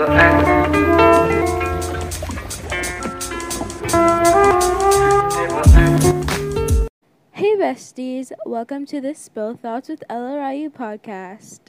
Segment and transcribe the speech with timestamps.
[0.00, 0.06] Hey
[7.58, 11.60] besties, welcome to the Spill Thoughts with LRIU podcast.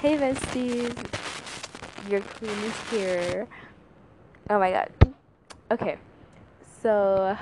[0.00, 3.46] Hey besties, your queen is here.
[4.50, 4.90] Oh my god.
[5.70, 5.96] Okay,
[6.82, 7.38] so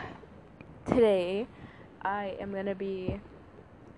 [0.85, 1.47] today
[2.05, 3.19] I am gonna be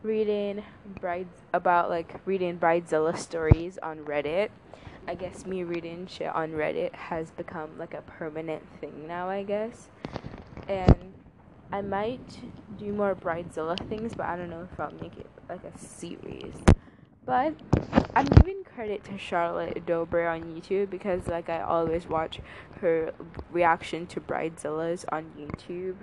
[0.04, 0.62] reading
[1.00, 4.50] brides about like reading bridezilla stories on Reddit.
[5.08, 9.42] I guess me reading shit on Reddit has become like a permanent thing now, I
[9.42, 9.88] guess.
[10.68, 11.14] And
[11.72, 12.40] I might
[12.78, 16.54] do more bridezilla things, but I don't know if I'll make it like a series.
[17.24, 17.54] But
[18.14, 22.38] I'm giving credit to Charlotte Dobre on YouTube because like I always watch
[22.80, 23.12] her
[23.50, 25.96] reaction to bridezillas on YouTube.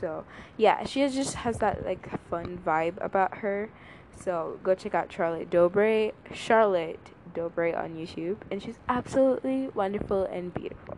[0.00, 0.24] So
[0.56, 3.70] yeah, she just has that like fun vibe about her.
[4.18, 10.52] So go check out Charlotte Dobre, Charlotte Dobre on YouTube, and she's absolutely wonderful and
[10.52, 10.96] beautiful.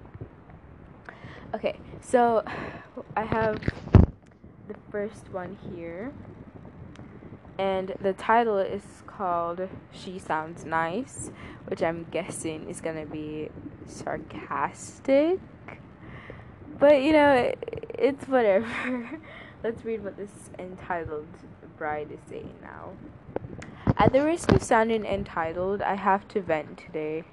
[1.55, 2.45] Okay, so
[3.17, 3.61] I have
[4.69, 6.13] the first one here
[7.59, 11.31] and the title is called She Sounds Nice,
[11.67, 13.49] which I'm guessing is gonna be
[13.87, 15.39] sarcastic.
[16.79, 17.55] But you know,
[17.99, 19.21] it's whatever.
[19.65, 21.27] Let's read what this entitled
[21.79, 22.93] bride is saying now.
[23.97, 27.25] At the risk of sounding entitled, I have to vent today.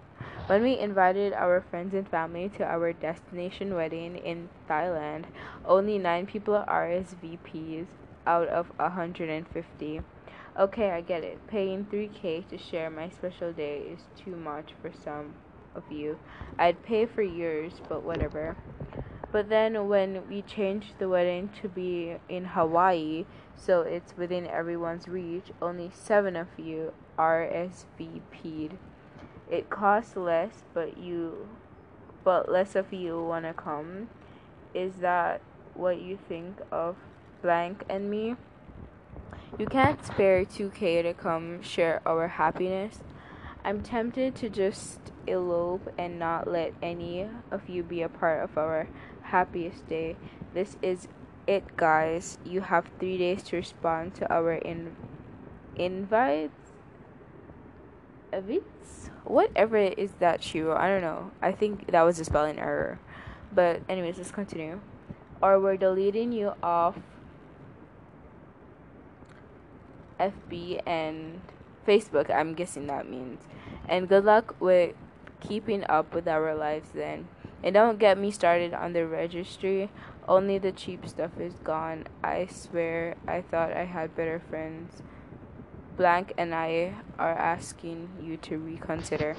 [0.47, 5.25] When we invited our friends and family to our destination wedding in Thailand,
[5.65, 7.87] only nine people RSVPs
[8.27, 10.01] out of 150.
[10.59, 11.47] Okay, I get it.
[11.47, 15.33] Paying 3k to share my special day is too much for some
[15.75, 16.19] of you.
[16.59, 18.57] I'd pay for yours, but whatever.
[19.31, 25.07] But then when we changed the wedding to be in Hawaii, so it's within everyone's
[25.07, 28.77] reach, only 7 of you RSVP'd.
[29.49, 31.47] It costs less, but you
[32.23, 34.09] but less of you want to come.
[34.73, 35.41] Is that
[35.73, 36.95] what you think of
[37.41, 38.35] blank and me.
[39.57, 42.99] You can't spare 2k to come share our happiness.
[43.63, 48.57] I'm tempted to just elope and not let any of you be a part of
[48.57, 48.87] our
[49.31, 50.15] happiest day.
[50.53, 51.07] This is
[51.47, 52.37] it, guys.
[52.45, 54.95] You have three days to respond to our in-
[55.75, 56.73] invites.
[58.31, 59.09] Evits?
[59.23, 60.75] Whatever is that, Shiro?
[60.75, 61.31] I don't know.
[61.41, 62.99] I think that was a spelling error.
[63.53, 64.79] But, anyways, let's continue.
[65.41, 66.95] Or we're deleting you off
[70.19, 71.41] FB and
[71.87, 72.29] Facebook.
[72.29, 73.41] I'm guessing that means.
[73.87, 74.95] And good luck with
[75.39, 77.27] keeping up with our lives then.
[77.63, 79.89] And don't get me started on the registry.
[80.27, 82.05] Only the cheap stuff is gone.
[82.23, 85.01] I swear I thought I had better friends.
[85.97, 89.35] Blank and I are asking you to reconsider.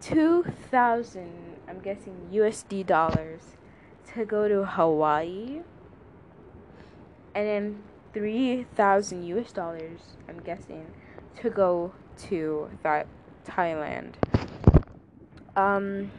[0.00, 3.40] 2000 I'm guessing USD dollars
[4.12, 5.62] to go to Hawaii.
[7.34, 7.82] And then
[8.12, 10.86] 3,000 US dollars, I'm guessing,
[11.40, 11.92] to go
[12.28, 13.06] to Th-
[13.44, 14.12] Thailand.
[15.56, 16.10] Um,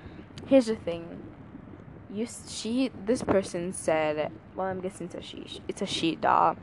[0.47, 1.22] here's the thing.
[2.09, 5.62] You, she, this person said, well, I'm guessing it's a she.
[5.68, 6.56] It's a she doll.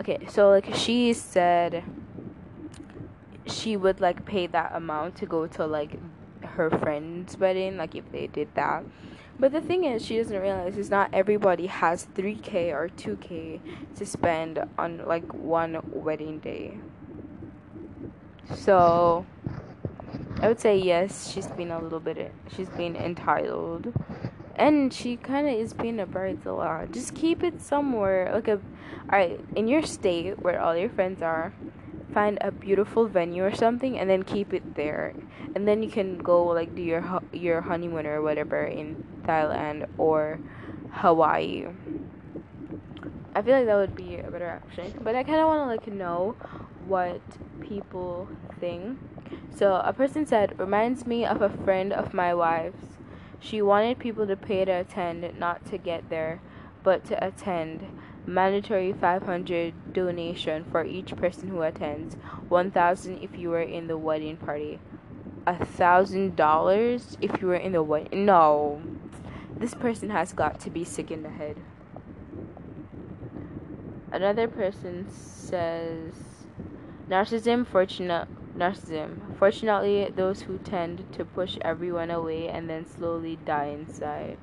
[0.00, 1.84] Okay, so like she said,
[3.46, 5.98] she would like pay that amount to go to like
[6.42, 8.84] her friend's wedding, like if they did that.
[9.38, 13.60] But the thing is, she doesn't realize is not everybody has 3k or 2k
[13.96, 16.78] to spend on like one wedding day.
[18.54, 19.26] So,
[20.46, 23.92] I would say yes, she's been a little bit, she's been entitled.
[24.54, 26.92] And she kind of is being a bride a lot.
[26.92, 28.60] Just keep it somewhere, like a,
[29.10, 31.52] alright, in your state where all your friends are,
[32.14, 35.14] find a beautiful venue or something and then keep it there
[35.56, 40.38] and then you can go like do your your honeymoon or whatever in Thailand or
[40.92, 41.66] Hawaii
[43.34, 45.66] I feel like that would be a better option but I kind of want to
[45.66, 46.36] like know
[46.86, 47.20] what
[47.60, 48.28] people
[48.60, 48.96] think
[49.54, 52.98] so a person said reminds me of a friend of my wife's.
[53.40, 56.40] She wanted people to pay to attend not to get there
[56.86, 57.84] but to attend.
[58.26, 62.14] Mandatory 500 donation for each person who attends.
[62.48, 64.78] 1000 if you were in the wedding party.
[65.48, 68.80] A thousand dollars if you were in the wedding no.
[69.58, 71.56] This person has got to be sick in the head.
[74.12, 76.14] Another person says
[77.10, 83.66] narcissism fortunate narcissism fortunately those who tend to push everyone away and then slowly die
[83.66, 84.38] inside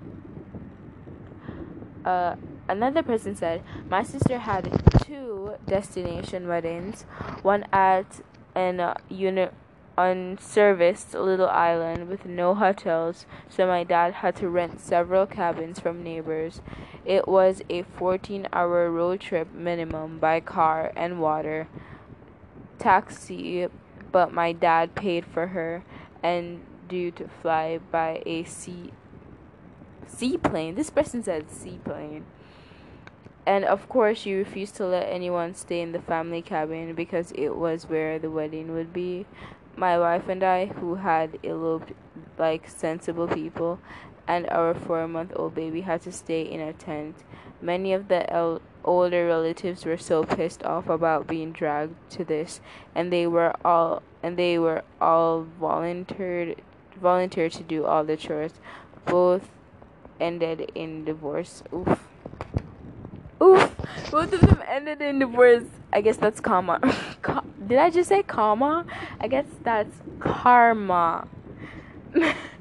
[2.05, 2.35] uh
[2.67, 7.03] another person said, My sister had two destination weddings,
[7.41, 8.21] one at
[8.55, 9.53] an uh, unit
[9.97, 16.03] unserviced little island with no hotels, so my dad had to rent several cabins from
[16.03, 16.61] neighbors.
[17.05, 21.67] It was a 14 hour road trip minimum by car and water
[22.79, 23.67] taxi,
[24.13, 25.83] but my dad paid for her
[26.23, 28.93] and due to fly by a sea
[30.07, 30.75] seaplane.
[30.75, 32.23] This person said seaplane.
[33.45, 37.57] And of course, she refused to let anyone stay in the family cabin because it
[37.57, 39.25] was where the wedding would be.
[39.75, 41.91] My wife and I, who had eloped
[42.37, 43.79] like sensible people,
[44.27, 47.15] and our four month old baby had to stay in a tent.
[47.59, 52.61] Many of the el- older relatives were so pissed off about being dragged to this,
[52.95, 56.61] and they were all and they were all volunteered
[56.95, 58.53] volunteered to do all the chores.
[59.05, 59.49] Both
[60.19, 61.63] ended in divorce.
[61.73, 62.07] Oof.
[63.41, 63.75] Oof.
[64.09, 65.65] Both of them ended in divorce.
[65.91, 66.79] I guess that's karma.
[67.67, 68.85] Did I just say karma?
[69.19, 71.27] I guess that's karma.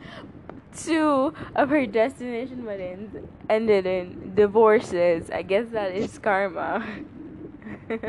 [0.76, 3.14] Two of her destination weddings
[3.50, 5.30] ended in divorces.
[5.30, 6.86] I guess that is karma.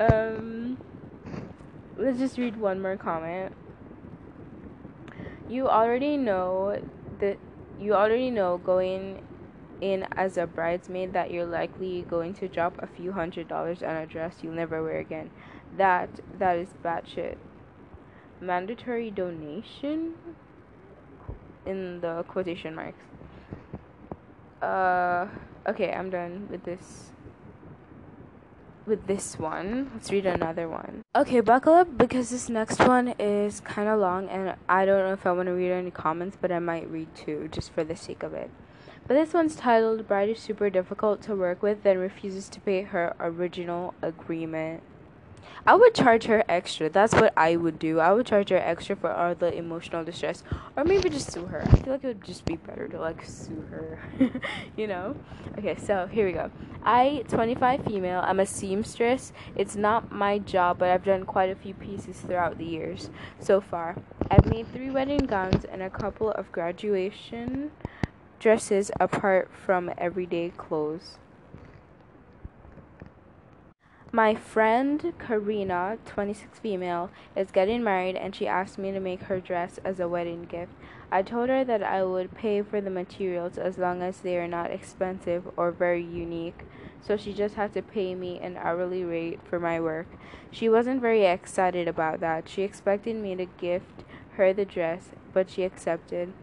[0.00, 0.76] um,
[1.96, 3.54] let's just read one more comment.
[5.48, 6.80] You already know
[7.20, 7.38] that
[7.80, 9.22] you already know going
[9.80, 13.96] in as a bridesmaid that you're likely going to drop a few hundred dollars on
[13.96, 15.30] a dress you'll never wear again.
[15.76, 17.36] That that is batshit.
[18.40, 20.14] Mandatory donation
[21.66, 23.04] in the quotation marks.
[24.60, 25.28] Uh
[25.66, 27.10] okay, I'm done with this
[28.86, 29.90] with this one.
[29.94, 31.02] Let's read another one.
[31.14, 35.12] Okay, buckle up because this next one is kind of long and I don't know
[35.12, 37.96] if I want to read any comments, but I might read two just for the
[37.96, 38.50] sake of it.
[39.06, 42.82] But this one's titled Bride is Super Difficult to Work with, then refuses to pay
[42.82, 44.82] her original agreement.
[45.64, 46.88] I would charge her extra.
[46.88, 48.00] That's what I would do.
[48.00, 50.42] I would charge her extra for all the emotional distress.
[50.76, 51.62] Or maybe just sue her.
[51.62, 54.00] I feel like it would just be better to like sue her.
[54.76, 55.14] you know?
[55.58, 56.50] Okay, so here we go.
[56.84, 59.32] I 25 female, I'm a seamstress.
[59.54, 63.60] It's not my job, but I've done quite a few pieces throughout the years so
[63.60, 63.94] far.
[64.32, 67.70] I've made 3 wedding gowns and a couple of graduation
[68.40, 71.18] dresses apart from everyday clothes.
[74.14, 79.40] My friend Karina, 26 female, is getting married and she asked me to make her
[79.40, 80.74] dress as a wedding gift.
[81.10, 84.46] I told her that I would pay for the materials as long as they are
[84.46, 86.60] not expensive or very unique,
[87.00, 90.08] so she just had to pay me an hourly rate for my work.
[90.50, 92.50] She wasn't very excited about that.
[92.50, 96.34] She expected me to gift her the dress, but she accepted.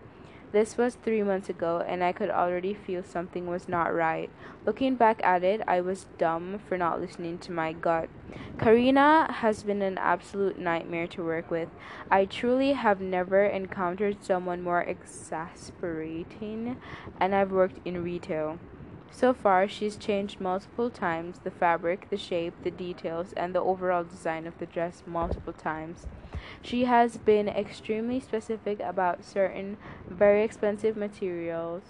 [0.52, 4.32] This was three months ago, and I could already feel something was not right.
[4.66, 8.10] Looking back at it, I was dumb for not listening to my gut.
[8.58, 11.70] Karina has been an absolute nightmare to work with.
[12.10, 16.78] I truly have never encountered someone more exasperating,
[17.20, 18.58] and I've worked in retail.
[19.12, 24.04] So far, she's changed multiple times the fabric, the shape, the details, and the overall
[24.04, 26.08] design of the dress multiple times.
[26.62, 29.78] She has been extremely specific about certain
[30.08, 31.84] very expensive materials.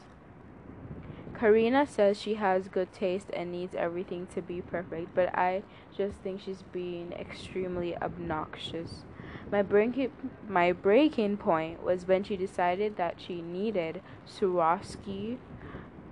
[1.39, 5.63] Karina says she has good taste and needs everything to be perfect, but I
[5.95, 9.05] just think she's being extremely obnoxious.
[9.49, 10.11] My breaking
[10.47, 15.37] my breaking point was when she decided that she needed Swarovski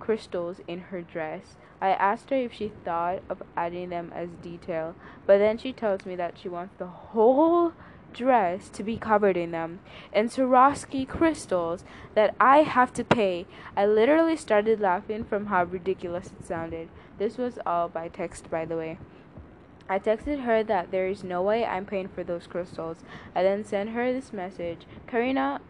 [0.08, 1.56] crystals in her dress.
[1.82, 4.94] I asked her if she thought of adding them as detail,
[5.26, 7.74] but then she tells me that she wants the whole
[8.14, 11.84] dress to be covered in them and Swarovski crystals
[12.14, 13.44] that I have to pay.
[13.76, 16.88] I literally started laughing from how ridiculous it sounded.
[17.18, 18.98] This was all by text, by the way.
[19.90, 23.04] I texted her that there is no way I'm paying for those crystals.
[23.34, 25.60] I then sent her this message Karina,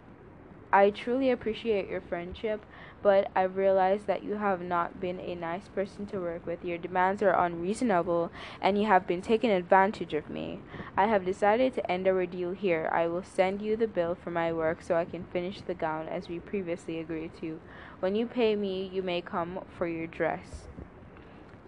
[0.73, 2.65] I truly appreciate your friendship,
[3.03, 6.65] but I've realized that you have not been a nice person to work with.
[6.65, 10.61] Your demands are unreasonable, and you have been taking advantage of me.
[10.97, 12.89] I have decided to end our deal here.
[12.93, 16.09] I will send you the bill for my work so I can finish the gown
[16.09, 17.61] as we previously agreed to.
[18.01, 20.69] When you pay me, you may come for your dress.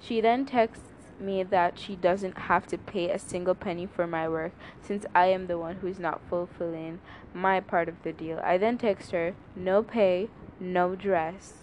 [0.00, 0.86] She then texts
[1.20, 5.26] me that she doesn't have to pay a single penny for my work since I
[5.26, 7.00] am the one who is not fulfilling
[7.34, 8.40] my part of the deal.
[8.42, 10.28] I then text her, no pay,
[10.60, 11.54] no dress.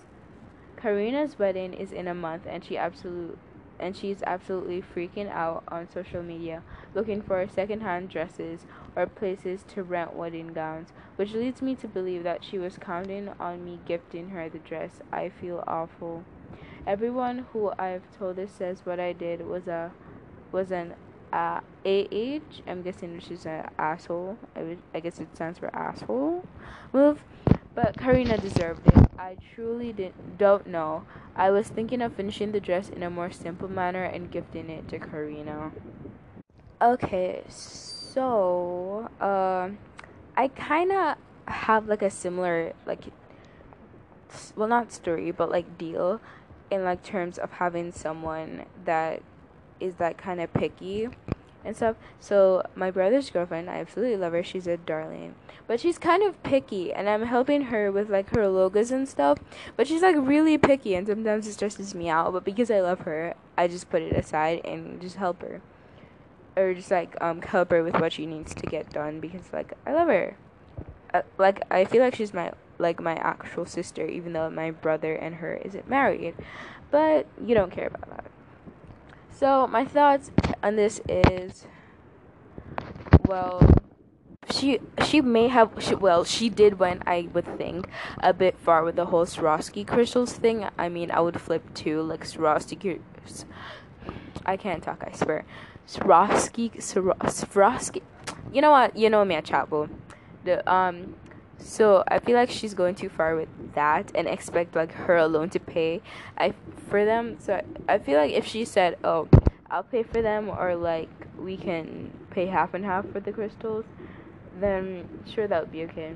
[0.75, 3.37] Karina's wedding is in a month and she absolute
[3.79, 6.63] and she's absolutely freaking out on social media
[6.95, 12.23] looking for secondhand dresses or places to rent wedding gowns, which leads me to believe
[12.23, 14.99] that she was counting on me gifting her the dress.
[15.11, 16.23] I feel awful.
[16.87, 19.91] Everyone who I've told this says what I did was a
[20.51, 20.95] was an
[21.33, 22.61] uh, AH.
[22.65, 24.37] I'm guessing is an asshole.
[24.55, 26.47] I, would, I guess it stands for asshole
[26.93, 27.23] move.
[27.77, 29.07] But Karina deserved it.
[29.19, 29.93] I truly
[30.39, 31.03] don't know.
[31.36, 34.88] I was thinking of finishing the dress in a more simple manner and gifting it
[34.88, 35.72] to Karina.
[36.81, 39.69] Okay, so uh,
[40.36, 43.05] I kind of have like a similar like
[44.55, 46.19] well not story but like deal
[46.72, 49.22] in like terms of having someone that
[49.79, 51.10] is that kind of picky
[51.67, 51.95] and stuff.
[52.19, 54.43] So my brother's girlfriend, I absolutely love her.
[54.43, 55.36] She's a darling,
[55.67, 59.38] but she's kind of picky, and I'm helping her with like her logos and stuff.
[59.75, 62.33] But she's like really picky, and sometimes it stresses me out.
[62.33, 65.62] But because I love her, I just put it aside and just help her,
[66.55, 69.74] or just like um help her with what she needs to get done because like
[69.86, 70.38] I love her.
[71.13, 75.13] Uh, like I feel like she's my like my actual sister, even though my brother
[75.13, 76.36] and her isn't married.
[76.89, 78.31] But you don't care about that.
[79.38, 80.32] So my thoughts
[80.63, 81.67] on this is,
[83.27, 83.62] well,
[84.50, 88.84] she she may have she, well she did when I would think a bit far
[88.84, 90.65] with the whole Swarovski crystals thing.
[90.79, 93.00] I mean I would flip too like Swarovski.
[94.44, 95.03] I can't talk.
[95.06, 95.46] I swear.
[95.88, 98.01] Swarovski Swarovski.
[98.51, 98.98] You know what?
[98.98, 99.88] You know me, a Chapo.
[100.46, 101.13] The um
[101.59, 105.49] so I feel like she's going too far with that and expect like her alone
[105.51, 106.01] to pay
[106.37, 106.53] I
[106.89, 107.37] for them.
[107.39, 107.55] So
[107.87, 109.27] I, I feel like if she said, "Oh,
[109.69, 113.85] I'll pay for them," or like we can pay half and half for the crystals,
[114.59, 116.13] then sure that would be okay.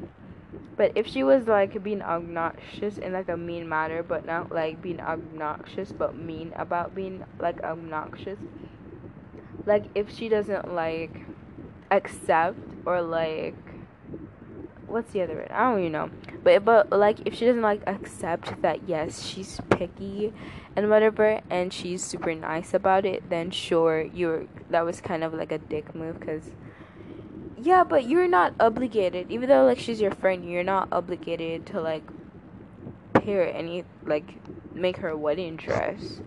[0.75, 4.81] But if she was like being obnoxious in like a mean manner, but not like
[4.81, 8.39] being obnoxious but mean about being like obnoxious,
[9.65, 11.25] like if she doesn't like
[11.89, 13.55] accept or like
[14.91, 15.51] what's the other word?
[15.51, 16.09] I don't even know.
[16.43, 20.33] But but like if she doesn't like accept that yes, she's picky
[20.75, 25.33] and whatever and she's super nice about it, then sure, you're that was kind of
[25.33, 26.51] like a dick move cuz
[27.57, 31.81] yeah, but you're not obligated even though like she's your friend, you're not obligated to
[31.81, 32.03] like
[33.13, 34.35] pay her any like
[34.73, 36.21] make her wedding dress.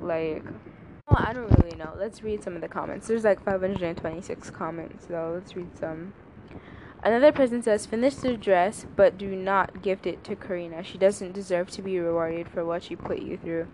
[0.00, 0.44] Like
[1.08, 1.92] well, I don't really know.
[1.98, 3.06] Let's read some of the comments.
[3.06, 6.14] There's like 526 comments, so let's read some.
[7.04, 10.82] Another person says, Finish the dress, but do not gift it to Karina.
[10.82, 13.68] She doesn't deserve to be rewarded for what she put you through.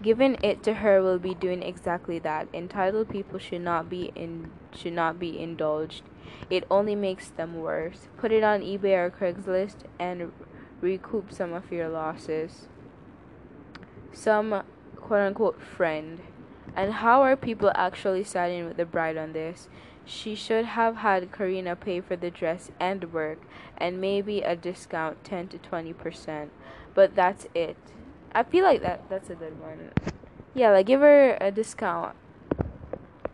[0.00, 2.48] Giving it to her will be doing exactly that.
[2.54, 6.04] Entitled people should not be in should not be indulged.
[6.48, 8.08] It only makes them worse.
[8.16, 10.32] Put it on eBay or Craigslist and
[10.80, 12.66] recoup some of your losses.
[14.10, 14.62] Some
[14.96, 16.20] quote unquote friend.
[16.74, 19.68] And how are people actually siding with the bride on this?
[20.10, 23.38] She should have had Karina pay for the dress and work
[23.78, 26.48] and maybe a discount 10 to 20%.
[26.94, 27.76] But that's it.
[28.32, 29.92] I feel like that that's a good one.
[30.52, 32.16] Yeah, like give her a discount.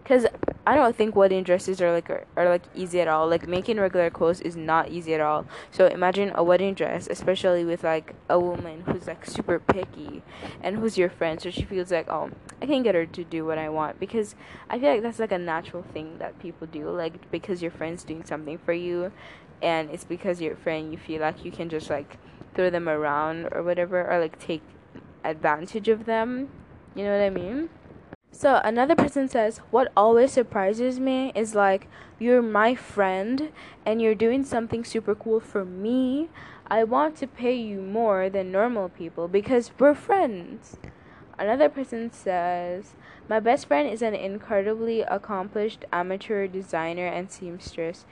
[0.05, 0.27] Cuz
[0.69, 3.29] I don't think wedding dresses are like are, are like easy at all.
[3.29, 5.47] Like making regular clothes is not easy at all.
[5.71, 10.25] So imagine a wedding dress, especially with like a woman who's like super picky
[10.61, 12.31] and who's your friend, so she feels like, oh,
[12.61, 14.35] I can't get her to do what I want because
[14.69, 16.91] I feel like that's like a natural thing that people do.
[16.91, 19.13] Like because your friend's doing something for you,
[19.63, 22.19] and it's because your friend, you feel like you can just like
[22.57, 24.63] throw them around or whatever, or like take
[25.23, 26.49] advantage of them.
[26.97, 27.69] You know what I mean?
[28.37, 31.89] So another person says, What always surprises me is like,
[32.19, 33.51] you're my friend
[33.87, 36.29] and you're doing something super cool for me.
[36.67, 40.77] I want to pay you more than normal people because we're friends.
[41.39, 42.93] Another person says,
[43.27, 48.05] My best friend is an incredibly accomplished amateur designer and seamstress.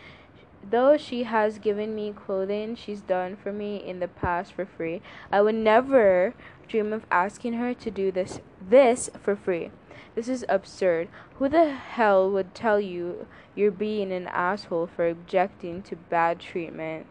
[0.66, 5.02] Though she has given me clothing she's done for me in the past for free,
[5.31, 6.33] I would never
[6.66, 9.71] dream of asking her to do this this for free.
[10.14, 11.08] This is absurd.
[11.38, 17.06] Who the hell would tell you you're being an asshole for objecting to bad treatment?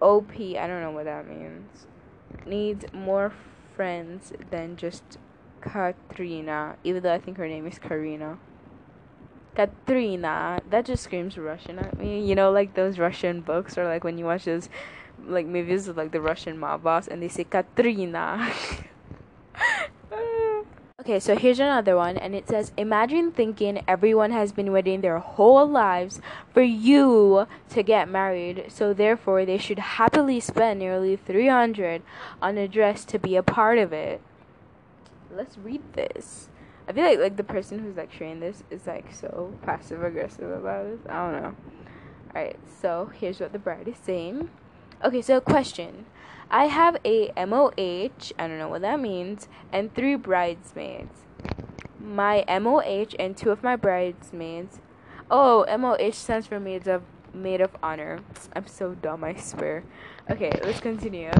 [0.00, 1.86] OP, I don't know what that means.
[2.46, 3.32] Needs more
[3.76, 5.18] friends than just
[5.60, 8.38] Katrina, even though I think her name is Karina.
[9.54, 12.24] Katrina, that just screams Russian at me.
[12.26, 14.68] You know, like those Russian books, or like when you watch those
[15.22, 18.52] like movies of like the Russian mob boss, and they say Katrina.
[21.00, 25.18] Okay, so here's another one, and it says Imagine thinking everyone has been waiting their
[25.18, 26.20] whole lives
[26.52, 32.02] for you to get married, so therefore they should happily spend nearly 300
[32.42, 34.20] on a dress to be a part of it.
[35.34, 36.50] Let's read this.
[36.86, 40.50] I feel like like the person who's like sharing this is like so passive aggressive
[40.50, 41.00] about this.
[41.08, 41.56] I don't know.
[42.34, 44.50] Alright, so here's what the bride is saying.
[45.02, 46.04] Okay, so question.
[46.50, 51.20] I have a MOH, I don't know what that means, and three bridesmaids.
[52.00, 54.80] My MOH and two of my bridesmaids.
[55.30, 57.02] Oh, MOH stands for maids of
[57.32, 58.18] maid of honor.
[58.54, 59.84] I'm so dumb, I swear.
[60.28, 61.30] Okay, let's continue.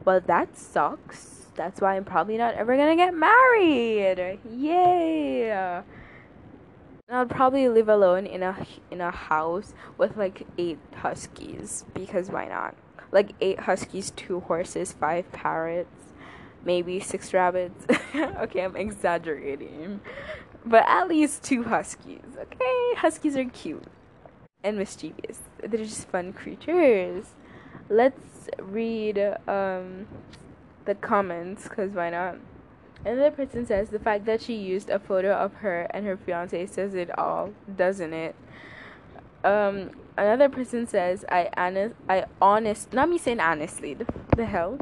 [0.04, 1.46] Well, that sucks.
[1.54, 4.40] That's why I'm probably not ever gonna get married.
[4.50, 5.82] Yay!
[7.08, 12.48] I'll probably live alone in a in a house with like eight huskies because why
[12.48, 12.74] not?
[13.12, 16.12] Like eight huskies, two horses, five parrots,
[16.64, 17.86] maybe six rabbits.
[18.14, 20.00] okay, I'm exaggerating.
[20.64, 22.22] But at least two huskies.
[22.38, 23.84] Okay, huskies are cute
[24.64, 25.40] and mischievous.
[25.60, 27.26] They're just fun creatures.
[27.88, 30.08] Let's read um,
[30.84, 32.36] the comments because why not?
[33.04, 36.66] Another person says the fact that she used a photo of her and her fiance
[36.66, 38.34] says it all, doesn't it?
[39.44, 44.78] Um, another person says I honest I honest not me saying honestly the, the hell?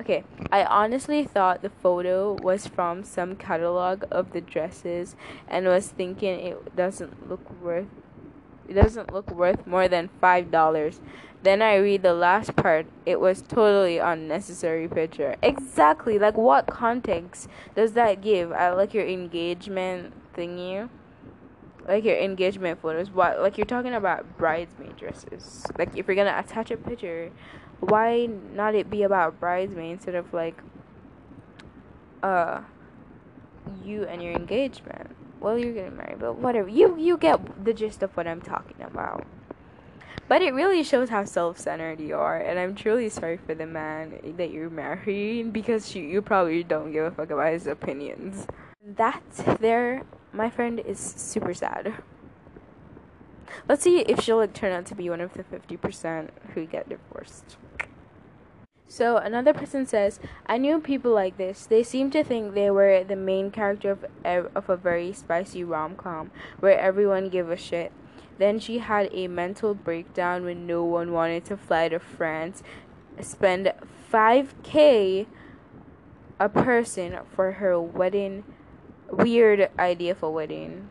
[0.00, 5.16] Okay I honestly thought the photo was from some catalog of the dresses
[5.48, 7.86] and was thinking it doesn't look worth
[8.68, 11.00] it doesn't look worth more than five dollars.
[11.42, 15.36] Then I read the last part it was totally unnecessary picture.
[15.42, 18.52] Exactly like what context does that give?
[18.52, 20.88] I like your engagement thingy
[21.86, 25.66] like your engagement photos what like you're talking about bridesmaid dresses.
[25.78, 27.30] Like if you're gonna attach a picture
[27.80, 30.60] why not it be about bridesmaid instead of like
[32.22, 32.62] uh
[33.82, 35.14] you and your engagement?
[35.40, 36.68] Well you're getting married but whatever.
[36.68, 39.26] You you get the gist of what i'm talking about.
[40.26, 44.20] But it really shows how self-centered you are and i'm truly sorry for the man
[44.38, 48.46] that you're marrying because you, you probably don't give a fuck about his opinions.
[48.82, 50.02] That's there
[50.34, 51.94] my friend is super sad.
[53.68, 56.88] Let's see if she'll like, turn out to be one of the 50% who get
[56.88, 57.56] divorced.
[58.88, 61.66] So another person says, I knew people like this.
[61.66, 63.90] They seem to think they were the main character
[64.24, 67.92] of, of a very spicy rom com where everyone gave a shit.
[68.38, 72.62] Then she had a mental breakdown when no one wanted to fly to France,
[73.20, 73.72] spend
[74.12, 75.26] 5k
[76.40, 78.44] a person for her wedding
[79.10, 80.90] weird idea for wedding.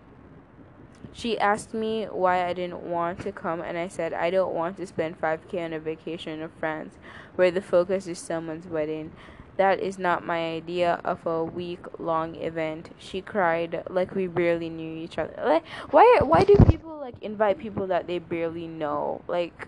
[1.12, 4.78] She asked me why I didn't want to come, and I said I don't want
[4.78, 6.96] to spend 5k on a vacation in France
[7.36, 9.12] where the focus is someone's wedding.
[9.58, 12.90] That is not my idea of a week long event.
[12.98, 15.36] She cried like we barely knew each other.
[15.46, 19.22] Like why why do people like invite people that they barely know?
[19.28, 19.68] Like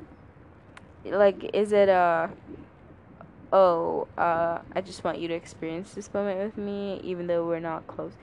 [1.06, 2.32] like is it a
[3.52, 7.60] oh, uh, I just want you to experience this moment with me, even though we're
[7.60, 8.14] not close.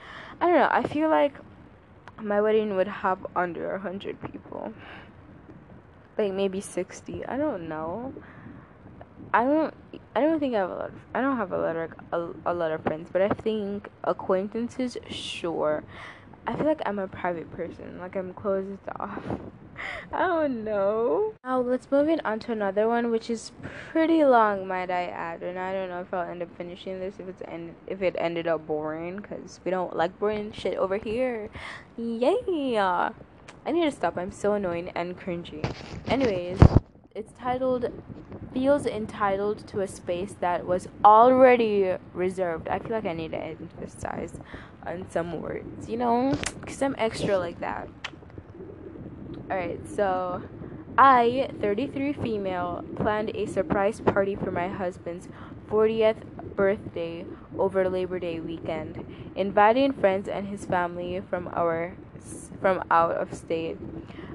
[0.41, 0.69] I don't know.
[0.71, 1.35] I feel like
[2.21, 4.73] my wedding would have under a hundred people,
[6.19, 7.25] like maybe sixty.
[7.25, 8.13] I don't know.
[9.33, 9.75] I don't.
[10.15, 10.89] I don't think I have a lot.
[10.89, 13.89] Of, I don't have a lot of a, a lot of friends, but I think
[14.05, 15.85] acquaintances, sure.
[16.47, 17.99] I feel like I'm a private person.
[17.99, 19.23] Like I'm closed off.
[20.13, 21.35] I don't know.
[21.45, 23.53] Now let's move in on to another one, which is
[23.91, 25.43] pretty long, might I add.
[25.43, 28.15] And I don't know if I'll end up finishing this if it's end if it
[28.19, 31.49] ended up boring, cause we don't like boring shit over here.
[31.97, 33.11] Yeah.
[33.65, 34.19] I need to stop.
[34.19, 35.65] I'm so annoying and cringy.
[36.09, 36.59] Anyways,
[37.15, 37.91] it's titled
[38.53, 42.69] feels entitled to a space that was already reserved.
[42.69, 44.35] I feel like I need to emphasize
[44.87, 47.89] on some words, you know, because I'm extra like that.
[49.51, 50.43] Alright, so
[50.97, 55.29] I, 33 female, planned a surprise party for my husband's
[55.69, 56.25] 40th
[56.55, 57.27] birthday
[57.59, 61.97] over Labor Day weekend, inviting friends and his family from our
[62.61, 63.79] from out of state.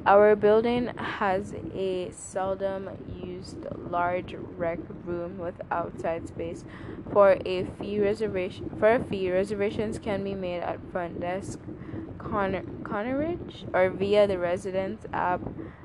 [0.06, 2.89] Our building has a seldom
[3.24, 6.65] used large rec room with outside space.
[7.12, 11.60] For a fee reservation for a fee, reservations can be made at front desk
[12.18, 15.42] Connor Conneridge or via the residence app.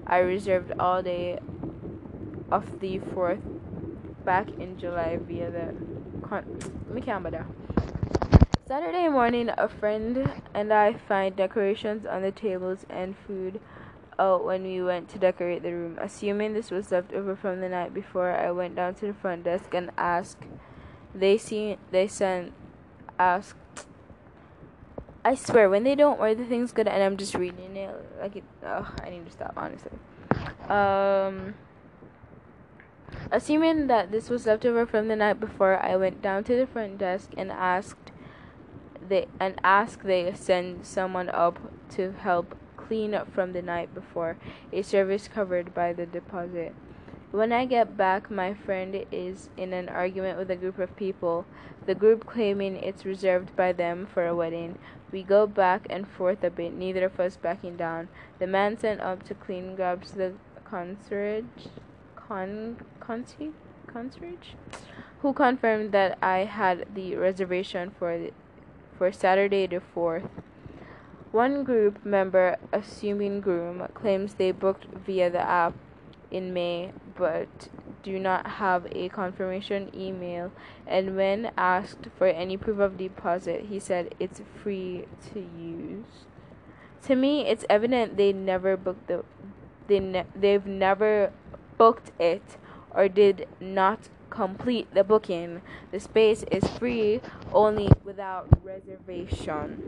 [0.06, 1.38] I reserved all day
[2.50, 3.40] of the fourth
[4.24, 5.74] back in July via the
[6.22, 6.44] con.
[8.66, 13.60] Saturday morning, a friend and I find decorations on the tables and food
[14.18, 15.98] out when we went to decorate the room.
[16.00, 19.44] Assuming this was left over from the night before, I went down to the front
[19.44, 20.44] desk and asked.
[21.14, 22.52] They see they sent
[23.18, 23.61] asked.
[25.24, 28.36] I swear, when they don't wear the things good, and I'm just reading it like
[28.36, 28.44] it.
[28.64, 29.92] Oh, I need to stop honestly.
[30.68, 31.54] Um.
[33.30, 36.66] Assuming that this was left over from the night before, I went down to the
[36.66, 38.10] front desk and asked
[39.08, 41.58] they and asked they send someone up
[41.90, 44.36] to help clean up from the night before,
[44.72, 46.74] a service covered by the deposit.
[47.30, 51.46] When I get back, my friend is in an argument with a group of people,
[51.86, 54.78] the group claiming it's reserved by them for a wedding.
[55.12, 58.08] We go back and forth a bit, neither of us backing down.
[58.38, 60.32] The man sent up to clean grabs the
[60.64, 61.44] concierge,
[62.16, 63.52] con, concierge,
[63.86, 64.54] concierge,
[65.20, 68.32] who confirmed that I had the reservation for the,
[68.96, 70.30] for Saturday the 4th.
[71.30, 75.74] One group member, assuming groom, claims they booked via the app
[76.30, 77.68] in May but
[78.02, 80.52] do not have a confirmation email.
[80.86, 86.26] And when asked for any proof of deposit, he said it's free to use.
[87.02, 89.24] To me, it's evident they never booked the
[89.88, 91.32] they ne- they've never
[91.76, 92.56] booked it
[92.94, 95.62] or did not complete the booking.
[95.90, 97.20] The space is free
[97.52, 99.82] only without reservation.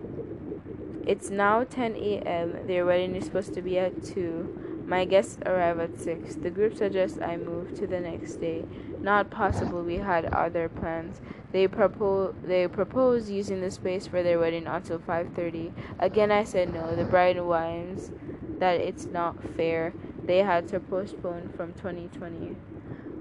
[1.06, 2.66] It's now 10 a.m.
[2.66, 4.63] Their wedding is supposed to be at 2.
[4.86, 6.36] My guests arrive at 6.
[6.36, 8.64] The group suggests I move to the next day.
[9.00, 11.20] Not possible, we had other plans.
[11.52, 15.72] They propose they propose using the space for their wedding until 5:30.
[15.98, 16.94] Again I said no.
[16.94, 18.10] The bride whines
[18.58, 19.92] that it's not fair.
[20.22, 22.56] They had to postpone from 2020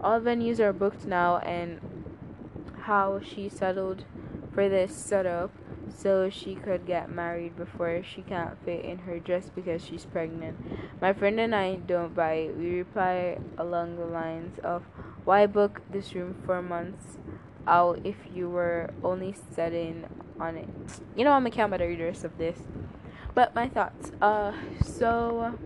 [0.03, 1.79] all venues are booked now and
[2.81, 4.03] how she settled
[4.53, 5.49] for this setup
[5.95, 10.57] so she could get married before she can't fit in her dress because she's pregnant.
[11.01, 12.57] My friend and I don't buy it.
[12.57, 14.83] We reply along the lines of
[15.25, 17.17] why book this room for months
[17.67, 20.05] out if you were only setting
[20.39, 20.69] on it.
[21.15, 22.59] You know I'm a camera readers of this.
[23.33, 24.11] But my thoughts.
[24.21, 24.53] Uh
[24.83, 25.57] so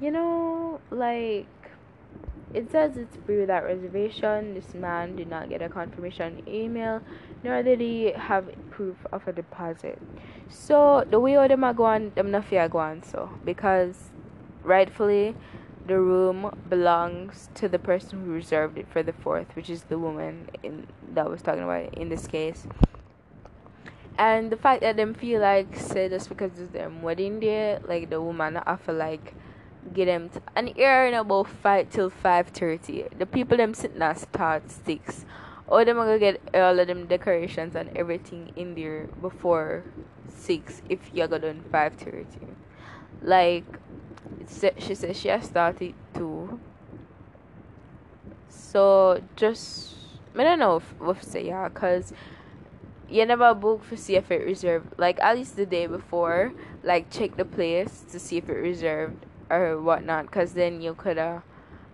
[0.00, 1.46] you know like
[2.54, 4.54] it says it's free without reservation.
[4.54, 7.00] This man did not get a confirmation email,
[7.42, 10.00] nor did he have proof of a deposit.
[10.48, 14.10] So the way all them are going, them not fear going so because
[14.62, 15.34] rightfully
[15.86, 19.98] the room belongs to the person who reserved it for the fourth, which is the
[19.98, 22.66] woman in that was talking about in this case.
[24.18, 28.10] And the fact that them feel like say just because it's their wedding day, like
[28.10, 29.34] the woman feel like
[29.92, 33.04] get them t- and here in about five till five thirty.
[33.16, 35.24] The people them sitting at start six.
[35.66, 39.84] Or them gonna get all of them decorations and everything in there before
[40.28, 42.26] six if you go done five thirty.
[43.22, 43.64] Like
[44.78, 46.60] she said she has started too.
[48.48, 49.94] So just
[50.34, 52.12] I don't know if what say yeah, cause
[53.08, 54.94] you never book for see if it reserved.
[54.98, 59.26] Like at least the day before, like check the place to see if it reserved
[59.52, 61.40] or whatnot, because then you could uh,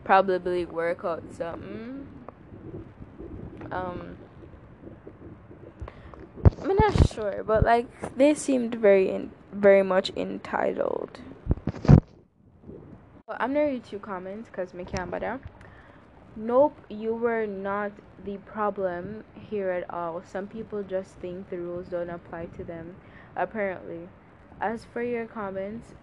[0.04, 2.06] probably work out something.
[3.72, 4.16] Um,
[6.62, 11.18] I'm not sure, but like they seemed very in, very much entitled.
[13.26, 15.40] Well, I'm gonna read two comments because me can't bother.
[16.36, 17.90] Nope, you were not
[18.24, 20.22] the problem here at all.
[20.24, 22.94] Some people just think the rules don't apply to them,
[23.36, 24.08] apparently.
[24.60, 25.94] As for your comments,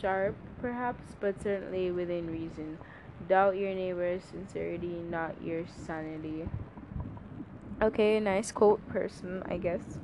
[0.00, 2.78] sharp, perhaps, but certainly within reason.
[3.28, 6.48] Doubt your neighbor's sincerity, not your sanity.
[7.82, 9.98] Okay, nice quote, person, I guess.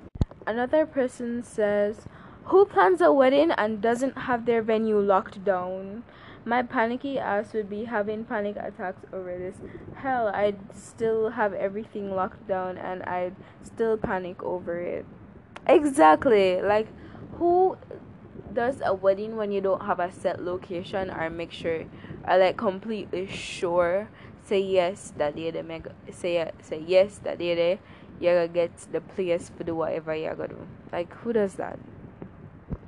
[0.46, 2.06] Another person says,
[2.44, 6.04] Who plans a wedding and doesn't have their venue locked down?
[6.44, 9.56] my panicky ass would be having panic attacks over this.
[9.96, 15.06] Hell, I'd still have everything locked down and I'd still panic over it.
[15.66, 16.60] Exactly.
[16.60, 16.88] Like,
[17.34, 17.76] who
[18.54, 21.84] does a wedding when you don't have a set location or make sure,
[22.28, 24.08] or like completely sure?
[24.44, 27.78] Say yes that day, they make say say yes that day, they
[28.20, 30.66] you're gonna get the place for do whatever you're gonna do.
[30.92, 31.78] Like, who does that?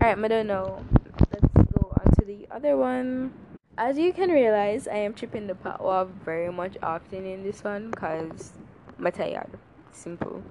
[0.00, 0.84] Alright, I don't know.
[1.32, 3.32] Let's go on to the other one.
[3.76, 7.90] As you can realize, I am tripping the patwa very much often in this one
[7.90, 8.52] because
[8.98, 9.50] I'm tired.
[9.90, 10.42] Simple.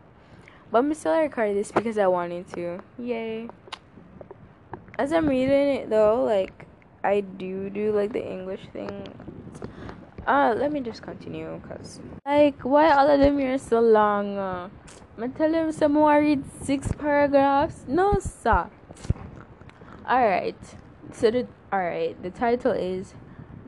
[0.70, 2.80] But I'm still recording this because I wanted to.
[3.00, 3.48] Yay.
[5.00, 6.68] As I'm reading it though, like,
[7.04, 9.08] I do do like the English thing.
[10.28, 14.38] Uh, let me just continue because, like, why all of them are so long?
[14.38, 14.70] Uh,
[15.18, 17.86] I'm tell them some more read six paragraphs.
[17.88, 18.70] No, sir.
[20.06, 20.76] Alright.
[21.12, 23.16] So the alright, the title is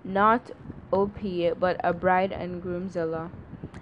[0.03, 0.51] not
[0.93, 1.19] OP
[1.59, 3.31] but a bride and groomzilla.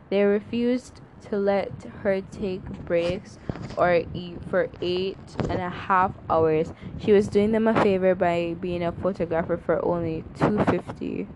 [0.09, 1.71] They refused to let
[2.03, 3.37] her take breaks
[3.77, 5.17] or eat for eight
[5.49, 6.73] and a half hours.
[6.99, 11.27] She was doing them a favor by being a photographer for only two fifty.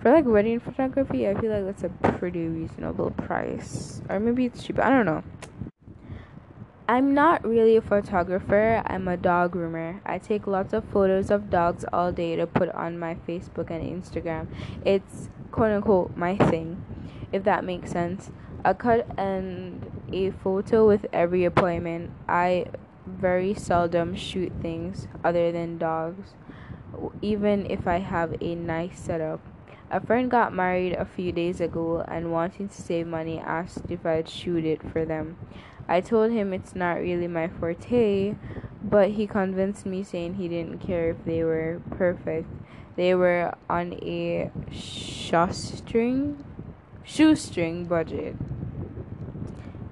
[0.00, 4.00] For like wedding photography, I feel like that's a pretty reasonable price.
[4.08, 4.78] Or maybe it's cheap.
[4.78, 5.24] I don't know.
[6.90, 10.00] I'm not really a photographer, I'm a dog groomer.
[10.06, 14.02] I take lots of photos of dogs all day to put on my Facebook and
[14.02, 14.46] Instagram.
[14.86, 16.82] It's quote unquote my thing,
[17.30, 18.30] if that makes sense.
[18.64, 22.10] A cut and a photo with every appointment.
[22.28, 22.66] I
[23.06, 26.34] very seldom shoot things other than dogs,
[27.22, 29.40] even if I have a nice setup.
[29.90, 34.04] A friend got married a few days ago and wanting to save money asked if
[34.04, 35.38] I'd shoot it for them.
[35.88, 38.34] I told him it's not really my forte,
[38.82, 42.48] but he convinced me saying he didn't care if they were perfect.
[42.96, 46.44] They were on a shoestring
[47.08, 48.34] shoestring budget.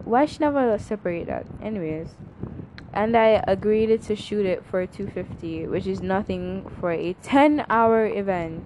[0.04, 1.46] Why should never separate that?
[1.62, 2.10] Anyways.
[2.92, 8.06] And I agreed to shoot it for 250, which is nothing for a 10 hour
[8.06, 8.64] event.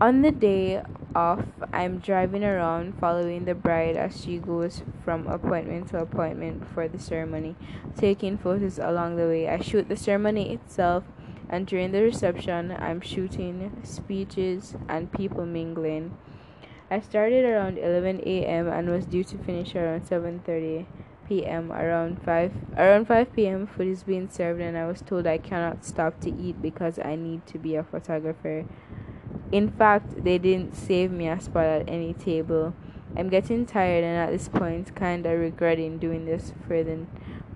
[0.00, 0.82] On the day
[1.14, 6.88] off, I'm driving around following the bride as she goes from appointment to appointment for
[6.88, 7.56] the ceremony,
[7.96, 9.48] taking photos along the way.
[9.48, 11.04] I shoot the ceremony itself,
[11.48, 16.16] and during the reception, I'm shooting speeches and people mingling.
[16.94, 18.68] I started around 11 a.m.
[18.68, 20.86] and was due to finish around 7:30
[21.26, 21.72] p.m.
[21.72, 23.66] Around 5 around 5 p.m.
[23.66, 27.16] food is being served and I was told I cannot stop to eat because I
[27.16, 28.64] need to be a photographer.
[29.50, 32.74] In fact, they didn't save me a spot at any table.
[33.16, 37.06] I'm getting tired and at this point kinda regretting doing this for the,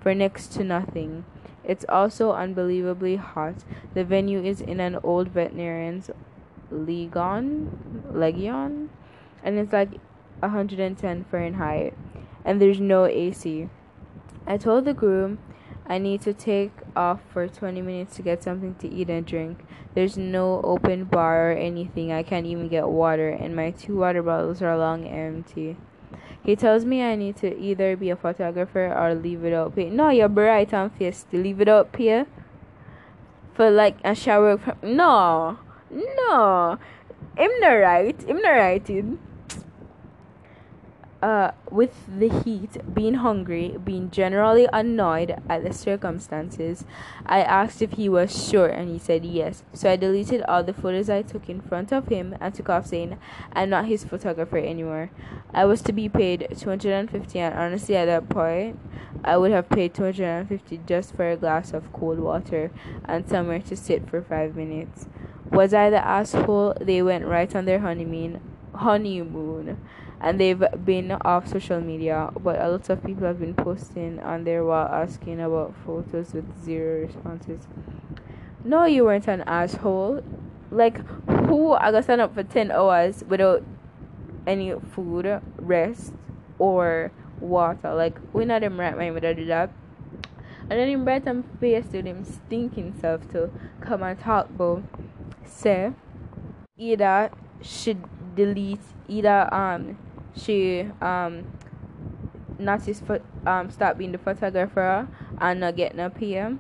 [0.01, 1.25] for next to nothing.
[1.63, 3.63] It's also unbelievably hot.
[3.95, 6.11] The venue is in an old veterinarian's
[6.73, 7.71] Legion
[9.43, 9.91] and it's like
[10.41, 11.95] 110 Fahrenheit
[12.45, 13.69] and there's no AC.
[14.47, 15.39] I told the groom
[15.87, 19.65] I need to take off for 20 minutes to get something to eat and drink.
[19.95, 22.13] There's no open bar or anything.
[22.13, 25.77] I can't even get water, and my two water bottles are long empty.
[26.43, 29.91] He tells me I need to either be a photographer or leave it up here.
[29.91, 32.27] No, you're bright and to leave it up here
[33.55, 34.59] for like a shower.
[34.83, 35.59] No,
[35.91, 36.79] no,
[37.39, 38.25] I'm not right.
[38.29, 39.19] I'm not right
[41.23, 46.85] uh, with the heat, being hungry, being generally annoyed at the circumstances,
[47.27, 49.65] I asked if he was sure and he said yes.
[49.73, 52.87] So I deleted all the photos I took in front of him and took off
[52.87, 53.19] saying
[53.53, 55.11] I'm not his photographer anymore.
[55.53, 58.79] I was to be paid 250 and honestly at that point
[59.25, 62.71] I would have paid 250 just for a glass of cold water
[63.05, 65.09] and somewhere to sit for 5 minutes.
[65.51, 66.77] Was I the asshole?
[66.81, 68.41] They went right on their honeymoon
[68.75, 69.79] honeymoon
[70.21, 74.45] and they've been off social media but a lot of people have been posting on
[74.45, 77.67] there while asking about photos with zero responses.
[78.65, 80.23] No you weren't an asshole.
[80.71, 80.99] Like
[81.47, 83.65] who i got stand up for 10 hours without
[84.47, 86.13] any food rest
[86.59, 87.95] or water?
[87.95, 89.71] Like we're not them right mind without that
[90.71, 93.51] and then in bright and face to them stinking self to
[93.81, 94.83] come and talk about
[95.45, 95.93] say
[96.77, 97.31] either
[97.63, 98.05] should
[98.37, 99.97] delete either um
[100.39, 101.45] she um
[102.59, 105.09] not his foot um stop being the photographer
[105.41, 106.59] and not getting a PM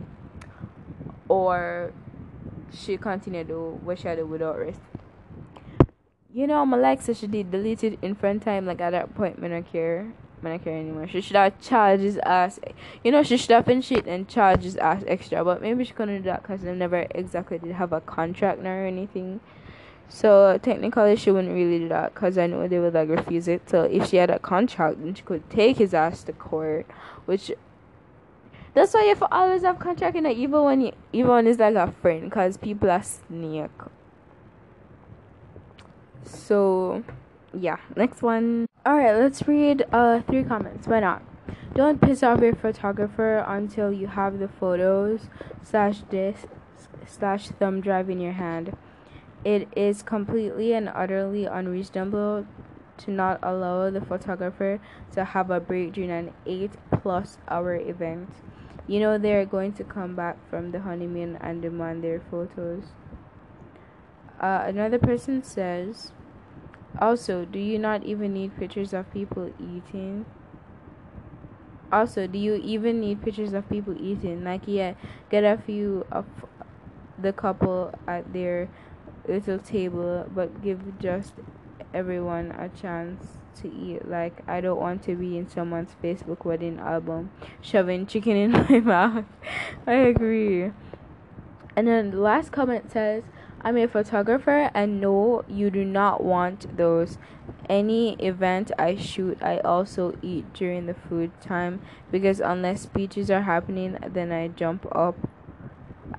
[1.29, 1.93] or
[2.73, 4.81] she continue to do what she do without rest.
[6.33, 9.15] You know, my like so she did delete it in front time like at that
[9.15, 10.13] point I don't care.
[10.43, 11.09] I don't care anymore.
[11.09, 12.61] She should have charged his ass.
[13.03, 15.45] You know, she should have been shit and charged his ass extra.
[15.45, 18.87] But maybe she couldn't do that because they never exactly did have a contract or
[18.87, 19.41] anything.
[20.09, 23.69] So technically, she wouldn't really do that because I know they would like refuse it.
[23.69, 26.87] So if she had a contract, then she could take his ass to court,
[27.27, 27.53] which.
[28.75, 31.75] That's why you always have contract in it, even when you, even when it's like
[31.75, 33.71] a friend, because people are snake.
[36.23, 37.03] So,
[37.53, 37.79] yeah.
[37.97, 38.67] Next one.
[38.87, 40.87] Alright, let's read uh three comments.
[40.87, 41.23] Why not?
[41.75, 45.29] Don't piss off your photographer until you have the photos
[45.63, 46.47] slash disc
[47.07, 48.77] slash thumb drive in your hand.
[49.49, 52.45] It is completely and utterly unreasonable
[52.99, 54.79] to not allow the photographer
[55.13, 58.29] to have a break during an eight plus hour event.
[58.87, 62.93] You know they are going to come back from the honeymoon and demand their photos.
[64.39, 66.13] Uh, another person says,
[67.01, 70.27] also, do you not even need pictures of people eating?
[71.91, 74.45] Also, do you even need pictures of people eating?
[74.45, 74.93] Like, yeah,
[75.31, 76.27] get a few of
[77.19, 78.69] the couple at their
[79.29, 81.35] little table, but give just
[81.93, 83.25] everyone a chance
[83.61, 84.09] to eat.
[84.09, 88.81] Like, I don't want to be in someone's Facebook wedding album shoving chicken in my
[88.81, 89.25] mouth.
[89.87, 90.73] I agree.
[91.77, 93.23] And then the last comment says,
[93.61, 97.19] I'm a photographer, and no, you do not want those.
[97.69, 103.43] Any event I shoot, I also eat during the food time because unless speeches are
[103.43, 105.17] happening, then I jump up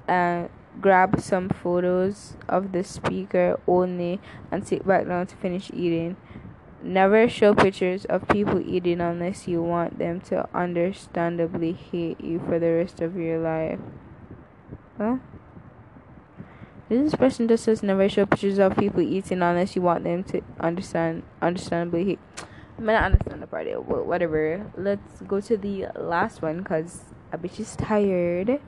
[0.08, 0.50] and
[0.82, 4.20] grab some photos of the speaker only
[4.52, 6.16] and sit back down to finish eating.
[6.82, 12.58] Never show pictures of people eating unless you want them to understandably hate you for
[12.58, 13.80] the rest of your life.
[14.98, 15.18] Huh?
[16.88, 20.42] This person just says never show pictures of people eating unless you want them to
[20.60, 22.20] understand understandably hate.
[22.78, 23.68] I mean, I understand the part.
[23.86, 24.72] Whatever.
[24.78, 27.02] Let's go to the last one because
[27.34, 28.62] a bitch is tired.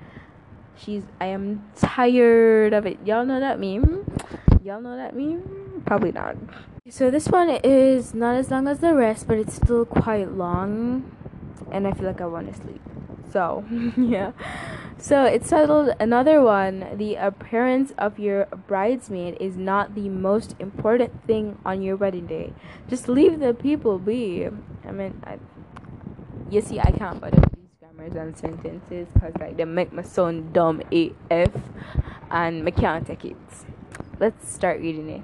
[0.84, 1.04] She's.
[1.20, 2.98] I am tired of it.
[3.06, 4.06] Y'all know that meme?
[4.64, 5.84] Y'all know that meme?
[5.86, 6.36] Probably not.
[6.90, 11.16] So this one is not as long as the rest, but it's still quite long,
[11.72, 12.82] and I feel like I want to sleep.
[13.32, 13.64] So
[13.98, 14.32] yeah.
[14.98, 16.98] So it's titled another one.
[16.98, 22.54] The appearance of your bridesmaid is not the most important thing on your wedding day.
[22.88, 24.48] Just leave the people be.
[24.86, 25.40] I mean, I,
[26.52, 27.34] you see, I can't put
[28.02, 31.52] and sentences because like they make my sound dumb AF,
[32.32, 33.38] and I can't take it.
[34.20, 35.22] Let's start reading it.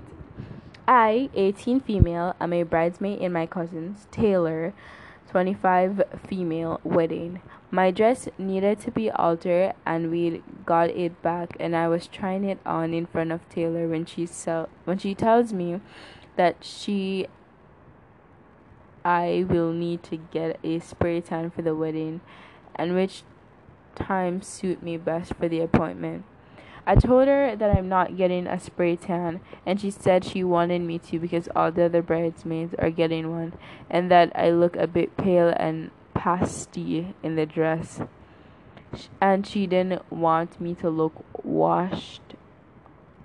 [0.88, 4.74] I, 18 female, am a bridesmaid in my cousin's Taylor,
[5.30, 7.42] 25 female wedding.
[7.72, 12.46] My dress needed to be altered and we got it back and I was trying
[12.46, 15.82] it on in front of Taylor when she sell when she tells me
[16.38, 17.28] that she
[19.04, 22.22] I will need to get a spray tan for the wedding
[22.78, 23.24] and which
[23.96, 26.24] time suit me best for the appointment.
[26.86, 30.82] I told her that I'm not getting a spray tan, and she said she wanted
[30.82, 33.54] me to because all the other bridesmaids are getting one,
[33.90, 38.00] and that I look a bit pale and pasty in the dress.
[39.20, 42.36] And she didn't want me to look washed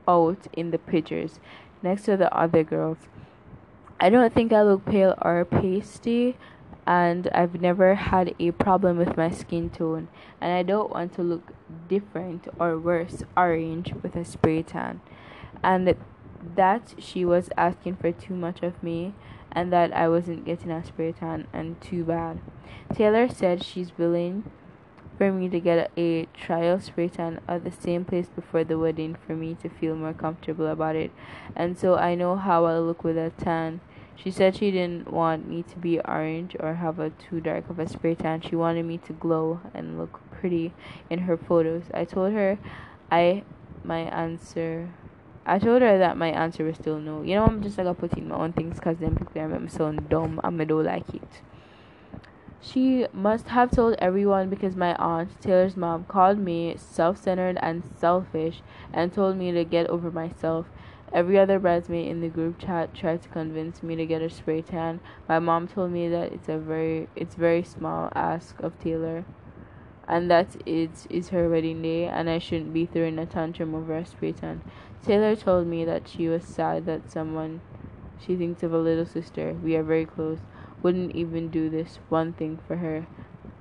[0.08, 1.38] out in the pictures
[1.82, 2.98] next to the other girls.
[4.00, 6.36] I don't think I look pale or pasty,
[6.87, 10.09] and I've never had a problem with my skin tone,
[10.40, 11.53] and I don't want to look
[11.88, 15.01] different or worse orange with a spray tan.
[15.62, 15.95] And
[16.57, 19.14] that she was asking for too much of me,
[19.53, 22.40] and that I wasn't getting a spray tan, and too bad.
[22.92, 24.51] Taylor said she's willing
[25.18, 29.16] for me to get a trial spray tan at the same place before the wedding
[29.27, 31.12] for me to feel more comfortable about it,
[31.55, 33.81] and so I know how I look with a tan
[34.16, 37.79] she said she didn't want me to be orange or have a too dark of
[37.79, 38.40] a spray tan.
[38.40, 40.72] She wanted me to glow and look pretty
[41.11, 41.85] in her photos.
[41.92, 42.59] I told her
[43.11, 43.44] I
[43.85, 44.90] my answer
[45.44, 47.22] I told her that my answer was still no.
[47.22, 49.68] You know, I'm just like I put in my own things because then people are
[49.68, 51.42] so dumb and I don't like it.
[52.61, 57.83] She must have told everyone because my aunt, Taylor's mom, called me self centered and
[57.98, 60.66] selfish and told me to get over myself.
[61.14, 64.62] Every other bridesmaid in the group chat tried to convince me to get a spray
[64.62, 65.01] tan.
[65.29, 69.26] My mom told me that it's a very it's very small ask of Taylor
[70.09, 73.95] and that it is her wedding day and I shouldn't be throwing a tantrum over
[73.95, 74.62] a spray tan.
[75.03, 77.61] Taylor told me that she was sad that someone
[78.18, 80.39] she thinks of a little sister, we are very close,
[80.82, 83.07] wouldn't even do this one thing for her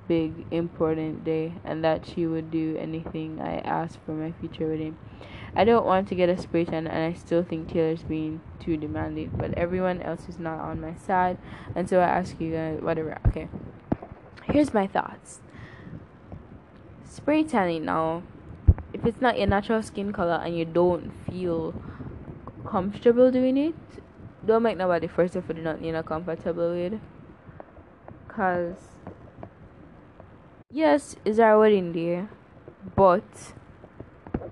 [0.08, 4.96] big important day and that she would do anything I asked for my future wedding.
[5.54, 8.76] I don't want to get a spray tan, and I still think Taylor's being too
[8.76, 9.32] demanding.
[9.34, 11.36] But everyone else is not on my side,
[11.74, 13.18] and so I ask you guys, whatever.
[13.28, 13.48] Okay,
[14.44, 15.40] here's my thoughts.
[17.04, 18.22] Spray tanning now,
[18.94, 21.74] if it's not your natural skin color and you don't feel
[22.66, 23.74] comfortable doing it,
[24.46, 26.98] don't make nobody first if you're not you know comfortable with.
[28.28, 28.76] Cause
[30.70, 32.24] yes, it's our wedding day,
[32.96, 33.52] but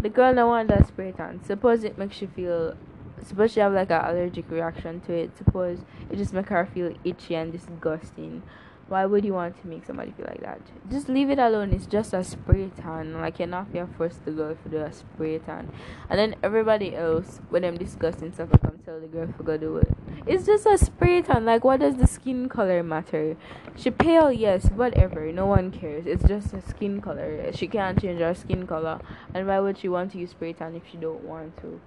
[0.03, 1.43] the girl don't want that spray tan.
[1.45, 2.77] Suppose it makes you feel
[3.25, 5.37] suppose she have like an allergic reaction to it.
[5.37, 5.79] Suppose
[6.11, 8.43] it just make her feel itchy and disgusting.
[8.89, 10.61] Why would you want to make somebody feel like that?
[10.91, 11.73] Just leave it alone.
[11.73, 13.21] It's just a spray tan.
[13.21, 15.71] Like you're not being forced to go for the spray tan.
[16.09, 18.49] And then everybody else, when them disgusting stuff,
[18.91, 19.89] tell the girl to go do it.
[20.27, 21.45] It's just a spray tan.
[21.45, 23.37] Like what does the skin color matter?
[23.77, 25.31] She pale, yes, whatever.
[25.33, 26.07] No one cares.
[26.07, 27.53] It's just a skin color.
[27.53, 29.01] She can't change her skin color.
[29.33, 31.81] And why would she want to use spray tan if she don't want to?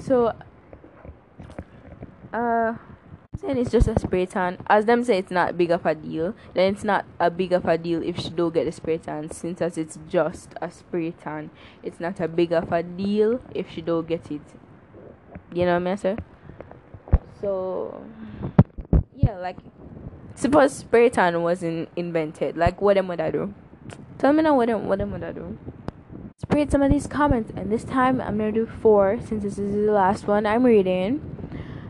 [0.00, 0.32] So,
[2.32, 2.76] uh
[3.40, 4.58] saying it's just a spray tan.
[4.68, 7.64] As them say it's not big of a deal, then it's not a big of
[7.64, 9.32] a deal if she don't get the spray tan.
[9.32, 11.50] Since as it's just a spray tan,
[11.82, 14.42] it's not a big of a deal if she don't get it.
[15.52, 16.16] You know what I mean, sir?
[17.40, 18.04] So
[19.14, 19.58] yeah, like
[20.34, 23.54] suppose spray tan wasn't invented, like what them would I do?
[24.18, 25.58] Tell me now what am what them would I do?
[26.50, 29.86] Read some of these comments, and this time I'm gonna do four since this is
[29.86, 31.20] the last one I'm reading.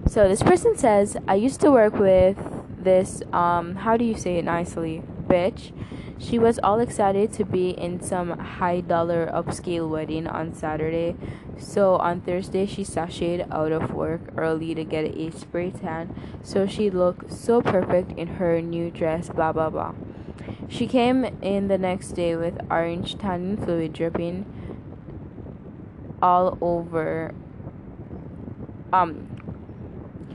[0.08, 2.36] So this person says, I used to work with
[2.78, 5.02] this, um, how do you say it nicely?
[5.32, 5.72] Bitch.
[6.18, 11.16] She was all excited to be in some high dollar upscale wedding on Saturday.
[11.56, 16.14] So on Thursday, she sashayed out of work early to get a spray tan.
[16.42, 19.94] So she looked so perfect in her new dress, blah blah blah.
[20.68, 24.44] She came in the next day with orange tanning fluid dripping
[26.20, 27.34] all over
[28.92, 29.26] um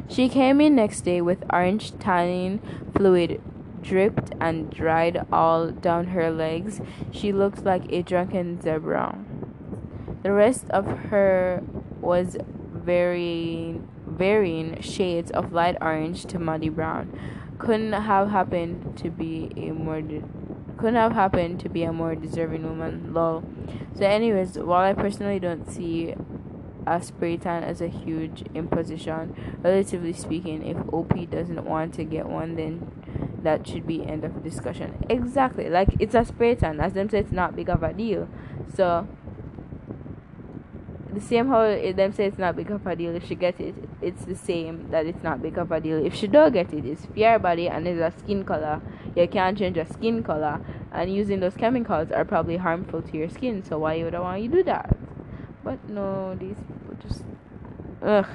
[0.10, 2.60] she came in next day with orange tanning
[2.96, 3.42] fluid
[3.82, 6.82] dripped and dried all down her legs.
[7.12, 9.18] She looked like a drunken zebra.
[10.24, 11.64] The rest of her
[12.02, 12.38] was
[12.74, 17.18] varying, varying shades of light orange to muddy brown.
[17.58, 20.24] Couldn't have happened to be a more de-
[20.78, 23.12] couldn't have happened to be a more deserving woman.
[23.14, 23.44] Lol.
[23.96, 26.14] So, anyways, while I personally don't see
[26.88, 29.36] a spray tan as a huge imposition.
[29.62, 32.90] Relatively speaking, if OP doesn't want to get one, then
[33.44, 35.06] that should be end of discussion.
[35.10, 36.80] Exactly, like it's a spray tan.
[36.80, 38.28] As them say, it's not big of a deal.
[38.76, 39.08] So
[41.14, 43.60] the same how it, them say it's not big of a deal if she gets
[43.60, 43.76] it.
[44.02, 46.86] It's the same that it's not big of a deal if she don't get it.
[46.86, 48.82] It's fair body and it's a skin color.
[49.16, 50.62] You can't change a skin color,
[50.92, 53.64] and using those chemicals are probably harmful to your skin.
[53.64, 54.96] So why would I want you do that?
[55.64, 57.24] But no, these people just
[58.02, 58.28] ugh.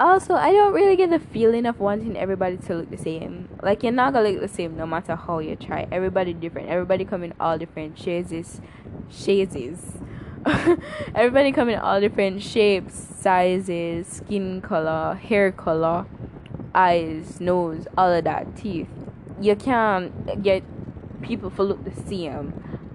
[0.00, 3.48] Also, I don't really get the feeling of wanting everybody to look the same.
[3.62, 5.86] Like you're not gonna look the same no matter how you try.
[5.92, 6.68] Everybody different.
[6.68, 8.60] Everybody come in all different shades,
[9.10, 9.98] shades.
[11.14, 16.06] everybody come in all different shapes, sizes, skin color, hair color,
[16.74, 18.88] eyes, nose, all of that, teeth.
[19.40, 20.64] You can't get
[21.22, 22.52] people to look the same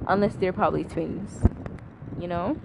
[0.07, 1.41] unless they're probably twins
[2.19, 2.57] you know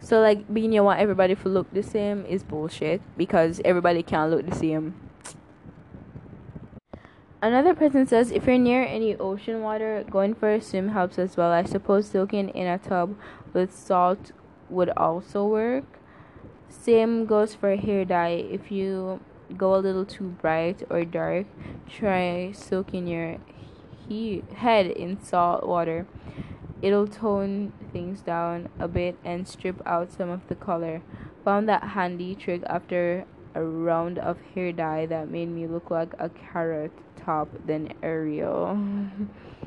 [0.00, 4.30] so like being you want everybody to look the same is bullshit because everybody can't
[4.30, 4.94] look the same
[7.42, 11.38] Another person says if you're near any ocean water, going for a swim helps as
[11.38, 11.50] well.
[11.50, 13.16] I suppose soaking in a tub
[13.54, 14.32] with salt
[14.68, 15.84] would also work.
[16.68, 18.44] Same goes for hair dye.
[18.50, 19.20] If you
[19.56, 21.46] go a little too bright or dark,
[21.88, 23.38] try soaking your
[24.06, 26.06] he- head in salt water.
[26.82, 31.02] It'll tone things down a bit and strip out some of the color.
[31.44, 36.12] Found that handy trick after a round of hair dye that made me look like
[36.18, 38.78] a carrot top than Ariel.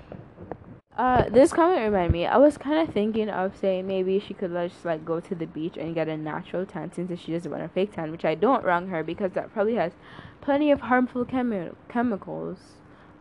[0.97, 2.25] uh, this comment reminded me.
[2.25, 5.45] I was kind of thinking of saying maybe she could just like go to the
[5.45, 8.35] beach and get a natural tan since she doesn't want a fake tan, which I
[8.35, 9.93] don't wrong her because that probably has
[10.41, 12.57] plenty of harmful chemi- chemicals.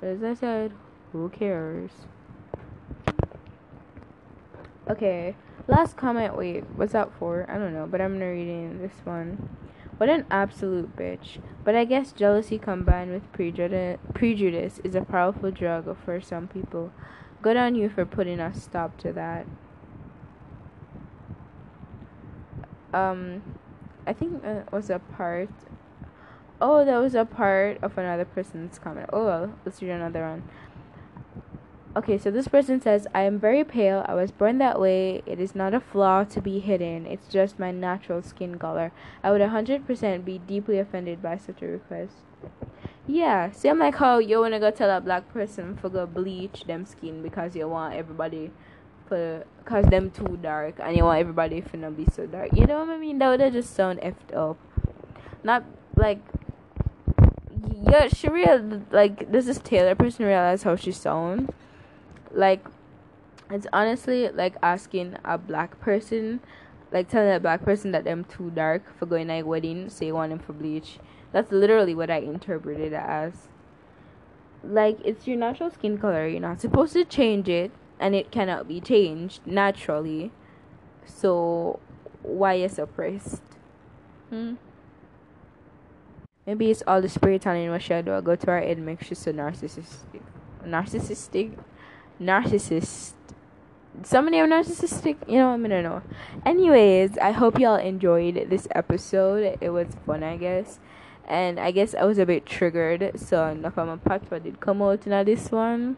[0.01, 0.73] But as I said,
[1.13, 1.91] who cares?
[4.91, 5.37] Okay,
[5.69, 6.37] last comment.
[6.37, 7.47] Wait, what's that for?
[7.49, 9.49] I don't know, but I'm reading this one.
[9.97, 11.41] What an absolute bitch.
[11.65, 16.91] But I guess jealousy combined with prejudice, prejudice is a powerful drug for some people.
[17.41, 19.47] Good on you for putting a stop to that.
[22.93, 23.43] Um,
[24.05, 25.51] I think it was a part.
[26.61, 29.11] Oh, that was a part of another person's comment.
[29.13, 30.43] Oh well, let's read another one.
[31.95, 34.03] Okay, so this person says, I am very pale.
[34.09, 35.23] I was born that way.
[35.27, 37.07] It is not a flaw to be hidden.
[37.07, 38.93] It's just my natural skin color.
[39.23, 42.15] I would 100% be deeply offended by such a request.
[43.07, 46.87] Yeah, same like how you wanna go tell a black person for go bleach them
[46.87, 48.53] skin because you want everybody
[49.09, 52.51] for cause them too dark and you want everybody not be so dark.
[52.55, 53.19] You know what I mean?
[53.19, 54.57] That would just sound effed up.
[55.45, 55.65] Not
[55.97, 56.21] like
[57.83, 61.53] yeah, she real like this Taylor person realize how she sound?
[62.33, 62.67] Like
[63.51, 66.41] it's honestly like asking a black person
[66.93, 70.07] like telling a black person that them too dark for going to a wedding, say
[70.07, 70.99] you want for bleach.
[71.33, 73.49] That's literally what I interpreted it as.
[74.63, 78.69] Like it's your natural skin color, you're not supposed to change it and it cannot
[78.69, 80.31] be changed naturally.
[81.07, 81.81] So
[82.23, 83.43] why you suppressed?
[84.29, 84.55] Hmm?
[86.47, 88.21] Maybe it's all the in what she do.
[88.21, 90.23] Go to her head makes you so narcissistic.
[90.65, 91.57] Narcissistic?
[92.23, 93.13] Narcissist.
[94.05, 95.17] Somebody are narcissistic?
[95.29, 96.03] You know, I mean, I know.
[96.47, 99.59] Anyways, I hope y'all enjoyed this episode.
[99.61, 100.79] It was fun, I guess.
[101.27, 104.83] And I guess I was a bit triggered, so enough of my patois did come
[104.83, 105.97] out in this one.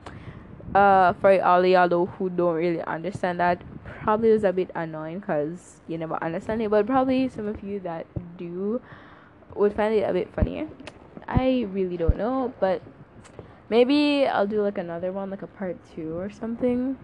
[0.74, 5.80] Uh, for all y'all who don't really understand that, probably was a bit annoying because
[5.88, 8.06] you never understand it, but probably some of you that
[8.36, 8.80] do
[9.54, 10.68] would find it a bit funny.
[11.26, 12.82] I really don't know, but
[13.68, 16.96] maybe I'll do like another one, like a part two or something.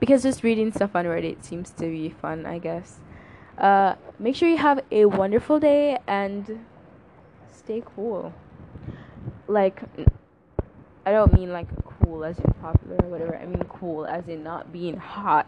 [0.00, 3.00] Because just reading stuff on Reddit seems to be fun, I guess.
[3.58, 6.64] Uh, make sure you have a wonderful day and
[7.52, 8.32] stay cool.
[9.48, 9.82] Like,
[11.04, 13.36] I don't mean like cool as in popular or whatever.
[13.36, 15.46] I mean cool as in not being hot.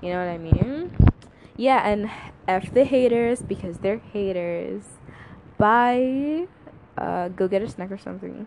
[0.00, 0.96] You know what I mean?
[1.56, 2.10] yeah, and
[2.46, 4.82] F the haters because they're haters.
[5.58, 6.46] Bye.
[6.96, 8.46] Uh, go get a snack or something.